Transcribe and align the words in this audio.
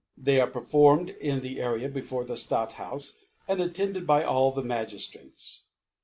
They 0.17 0.41
arc 0.41 0.51
performed 0.51 1.11
in 1.11 1.41
the 1.41 1.59
Area 1.61 1.87
before 1.87 2.25
the 2.25 2.35
Stadt 2.35 2.71
houfe, 2.71 3.19
and 3.47 3.61
attended 3.61 4.07
by 4.07 4.23
all 4.23 4.51
the 4.51 4.63
Magiftrates. 4.63 5.65